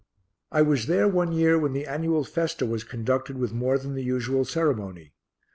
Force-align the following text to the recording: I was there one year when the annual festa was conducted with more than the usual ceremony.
I 0.51 0.63
was 0.63 0.87
there 0.87 1.07
one 1.07 1.31
year 1.31 1.59
when 1.59 1.73
the 1.73 1.85
annual 1.85 2.23
festa 2.23 2.65
was 2.65 2.83
conducted 2.83 3.37
with 3.37 3.53
more 3.53 3.77
than 3.77 3.93
the 3.93 4.01
usual 4.03 4.45
ceremony. 4.45 5.13